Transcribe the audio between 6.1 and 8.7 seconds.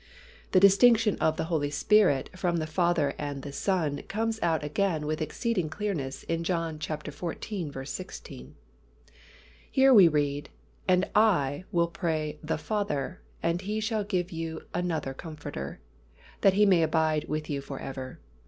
in John xiv. 16.